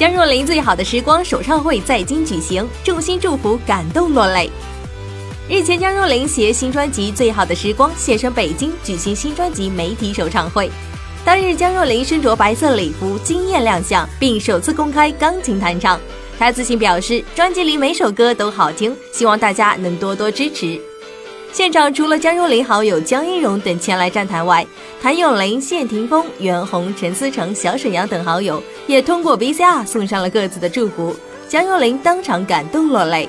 [0.00, 4.50] 江若琳《最好的时光》首唱会在京举行，众星祝福，感动落泪。
[5.46, 10.70] 日前，江若琳携新专辑《最好的时光》现身北京举行新专辑媒体首唱会。
[11.22, 16.00] 当日，江若琳身着白色礼服惊艳亮相，并首次公开钢琴弹唱。
[16.38, 20.80] 她自信表示，专辑里每首歌都好听，希望大家能多多支持。
[21.52, 24.64] 现场除了江若琳好友江一蓉等前来站台外，
[25.02, 31.14] 谭咏麟、谢霆锋、袁弘、陈思诚、小沈阳等好友也通过 VCR 送上了各自的祝福。
[31.48, 33.28] 江若琳当场感动落泪。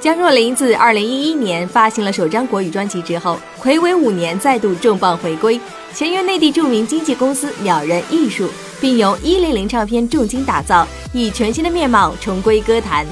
[0.00, 5.58] 江若琳自2011年发行了首张国语专辑之后，暌违五年再度重磅回归，
[5.94, 8.48] 签约内地著名经纪公司鸟人艺术，
[8.80, 13.06] 并由一零零唱片重金打造，以全新的面貌重归歌坛。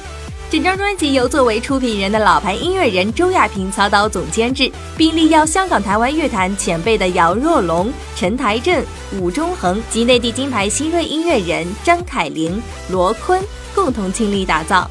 [0.51, 8.83] 整张专辑由作为出品人的老牌音乐人周亚平操刀总监制，并力邀香港、台湾乐坛前辈的姚若龙、陈台正、
[9.21, 14.91] 伍中恒及内地金牌新锐音乐人张凯琳、罗坤共同倾力打造。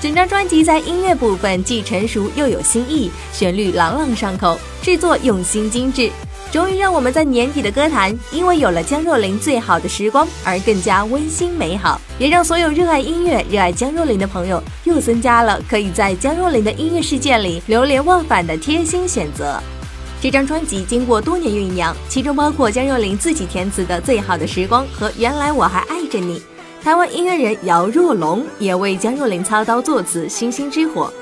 [0.00, 6.10] 整张专辑在音乐部分既成熟又有新意，旋律朗朗上口，制作用心精致，
[6.50, 19.62] 终于让我们在年底的歌坛，因为有了江若琳最好的时光而更加温馨美好，也让所有热爱音乐、热爱江若琳的朋友又增加了可以在江若琳的音乐世界里流连忘返的贴心选择。
[20.20, 26.40] 这张专辑经过多年酝酿，其中包括江若琳自己填词的《最好的时光》和《原来我还爱着你》。
[26.82, 31.12] 台湾音乐人姚若龙也为江若琳操刀作词，星星之火。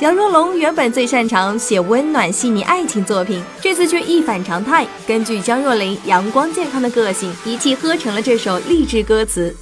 [0.00, 9.54] 杨若龙原本最擅长写温暖细腻爱情作品，这次却一反常态，根据江若琳阳光健康的个性，一气呵成了这首励志歌词。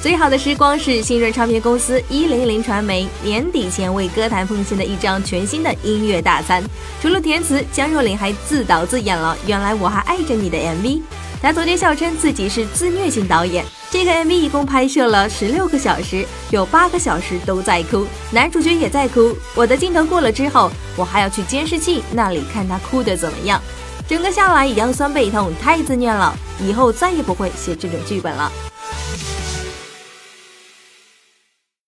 [0.00, 6.62] 最好的时光是新锐唱片公司一零零传媒年底前为歌坛奉献的一张全新的音乐大餐。
[7.02, 11.00] 除了填词，江若琳还自导自演了《原来我还爱着你》的 MV。
[11.40, 13.64] 他昨天笑称自己是自虐型导演。
[13.90, 19.34] 这个 MV 一共拍摄了十六个小时，有八个小时都在哭，男主角也在哭。
[19.54, 23.60] 我的镜头过了之后，我还要去监视器那里看他哭的怎么样。
[24.06, 28.50] 整个下来腰酸背痛，太自虐了，以后再也不会写这种剧本了。